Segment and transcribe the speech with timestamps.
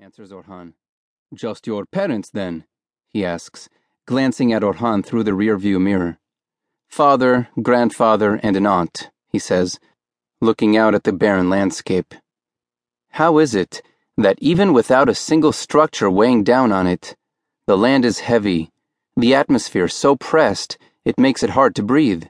[0.00, 0.74] answers Orhan.
[1.34, 2.64] Just your parents, then?
[3.08, 3.68] he asks,
[4.06, 6.18] glancing at Orhan through the rearview mirror.
[6.88, 9.80] Father, grandfather, and an aunt, he says,
[10.40, 12.14] looking out at the barren landscape.
[13.10, 13.82] How is it
[14.16, 17.16] that even without a single structure weighing down on it,
[17.66, 18.70] the land is heavy,
[19.16, 22.24] the atmosphere so pressed it makes it hard to breathe?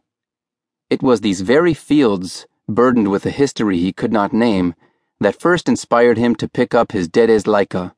[0.89, 4.75] It was these very fields, burdened with a history he could not name,
[5.21, 7.95] that first inspired him to pick up his Dede's Leica.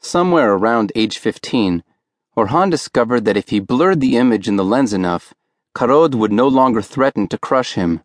[0.00, 1.84] Somewhere around age 15,
[2.36, 5.34] Orhan discovered that if he blurred the image in the lens enough,
[5.74, 8.02] Karod would no longer threaten to crush him.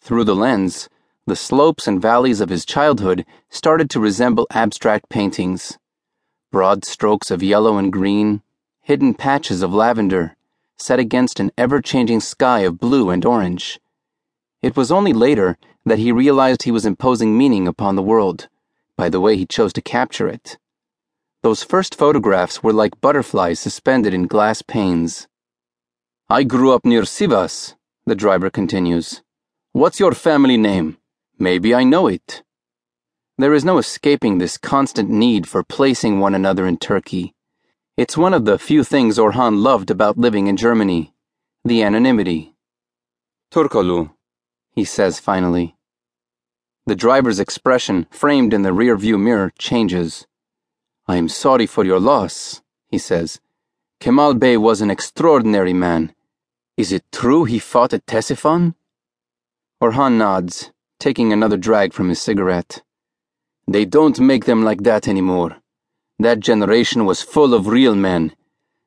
[0.00, 0.88] Through the lens,
[1.26, 5.78] the slopes and valleys of his childhood started to resemble abstract paintings.
[6.52, 8.42] Broad strokes of yellow and green,
[8.82, 10.36] hidden patches of lavender,
[10.76, 13.80] set against an ever changing sky of blue and orange.
[14.60, 18.48] It was only later that he realized he was imposing meaning upon the world
[18.96, 20.56] by the way he chose to capture it.
[21.42, 25.26] Those first photographs were like butterflies suspended in glass panes.
[26.28, 27.74] I grew up near Sivas,
[28.06, 29.22] the driver continues.
[29.72, 30.98] What's your family name?
[31.38, 32.42] Maybe I know it.
[33.36, 37.34] There is no escaping this constant need for placing one another in Turkey.
[37.96, 41.14] It's one of the few things Orhan loved about living in Germany
[41.66, 42.54] the anonymity.
[43.50, 44.10] Türkoğlu,
[44.74, 45.76] he says finally.
[46.86, 50.26] The driver's expression, framed in the rearview mirror, changes.
[51.06, 53.40] I am sorry for your loss, he says.
[54.00, 56.14] Kemal Bey was an extraordinary man.
[56.76, 58.74] Is it true he fought at Ctesiphon?
[59.80, 62.82] Orhan nods, taking another drag from his cigarette.
[63.66, 65.56] They don't make them like that anymore.
[66.18, 68.34] That generation was full of real men.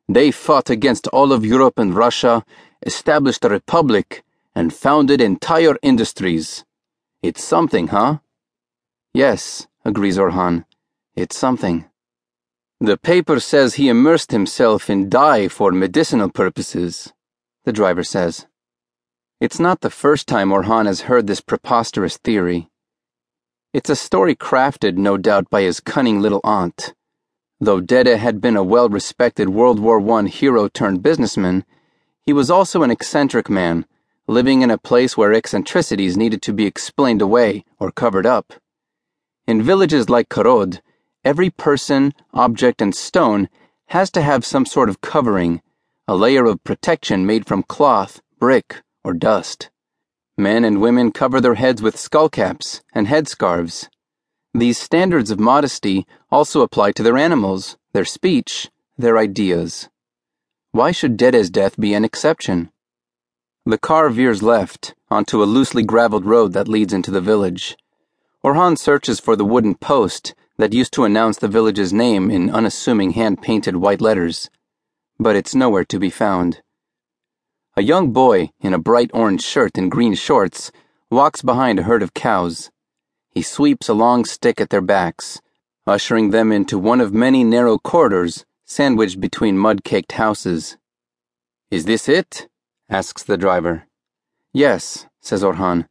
[0.07, 2.45] They fought against all of Europe and Russia,
[2.85, 4.23] established a republic,
[4.57, 6.65] and founded entire industries.
[7.21, 8.17] It's something, huh?
[9.13, 10.65] Yes, agrees Orhan.
[11.15, 11.85] It's something.
[12.79, 17.13] The paper says he immersed himself in dye for medicinal purposes,
[17.65, 18.47] the driver says.
[19.39, 22.67] It's not the first time Orhan has heard this preposterous theory.
[23.73, 26.95] It's a story crafted, no doubt, by his cunning little aunt.
[27.59, 31.63] Though Dede had been a well respected World War I hero turned businessman,
[32.25, 33.85] he was also an eccentric man,
[34.27, 38.53] living in a place where eccentricities needed to be explained away or covered up.
[39.47, 40.81] In villages like Karod,
[41.23, 43.47] every person, object, and stone
[43.87, 45.61] has to have some sort of covering,
[46.07, 49.69] a layer of protection made from cloth, brick, or dust.
[50.37, 53.87] Men and women cover their heads with skullcaps and headscarves.
[54.53, 59.87] These standards of modesty also apply to their animals, their speech, their ideas.
[60.71, 62.71] Why should Dede's death be an exception?
[63.67, 67.75] The car veers left onto a loosely graveled road that leads into the village.
[68.41, 73.11] Orhan searches for the wooden post that used to announce the village's name in unassuming
[73.11, 74.49] hand painted white letters,
[75.19, 76.61] but it's nowhere to be found.
[77.75, 80.71] A young boy in a bright orange shirt and green shorts
[81.11, 82.71] walks behind a herd of cows.
[83.31, 85.41] He sweeps a long stick at their backs,
[85.85, 90.77] ushering them into one of many narrow corridors sandwiched between mud caked houses.
[91.69, 92.47] Is this it?
[92.89, 93.85] Asks the driver.
[94.53, 95.87] Yes, says Orhan.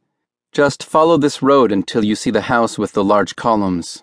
[0.53, 4.03] Just follow this road until you see the house with the large columns.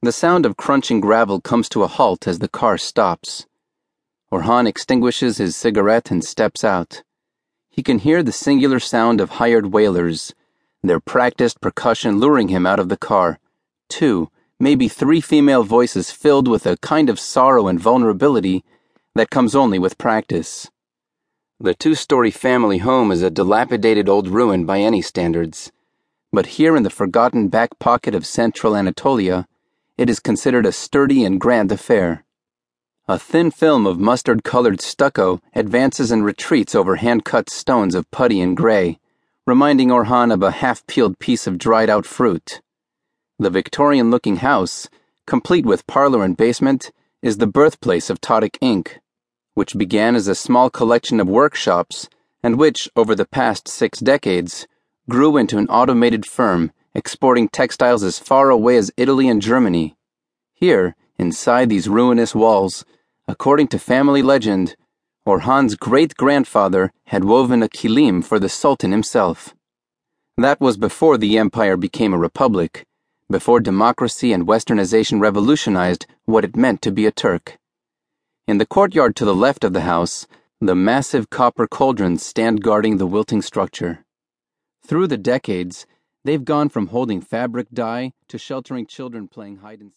[0.00, 3.46] The sound of crunching gravel comes to a halt as the car stops.
[4.32, 7.02] Orhan extinguishes his cigarette and steps out.
[7.70, 10.34] He can hear the singular sound of hired wailers,
[10.82, 13.38] their practiced percussion luring him out of the car.
[13.88, 18.64] Two, maybe three female voices filled with a kind of sorrow and vulnerability
[19.14, 20.70] that comes only with practice.
[21.62, 25.70] The two story family home is a dilapidated old ruin by any standards,
[26.32, 29.46] but here in the forgotten back pocket of central Anatolia,
[29.96, 32.24] it is considered a sturdy and grand affair.
[33.06, 38.10] A thin film of mustard colored stucco advances and retreats over hand cut stones of
[38.10, 38.98] putty and gray,
[39.46, 42.60] reminding Orhan of a half peeled piece of dried out fruit.
[43.38, 44.88] The Victorian looking house,
[45.28, 46.90] complete with parlor and basement,
[47.22, 48.98] is the birthplace of Tariq Inc.,
[49.54, 52.08] which began as a small collection of workshops
[52.42, 54.66] and which, over the past six decades,
[55.08, 59.96] grew into an automated firm exporting textiles as far away as Italy and Germany.
[60.52, 62.84] Here, Inside these ruinous walls,
[63.28, 64.74] according to family legend,
[65.24, 69.54] Orhan's great grandfather had woven a kilim for the Sultan himself.
[70.36, 72.84] That was before the empire became a republic,
[73.30, 77.56] before democracy and westernization revolutionized what it meant to be a Turk.
[78.48, 80.26] In the courtyard to the left of the house,
[80.60, 84.04] the massive copper cauldrons stand guarding the wilting structure.
[84.84, 85.86] Through the decades,
[86.24, 89.90] they've gone from holding fabric dye to sheltering children playing hide and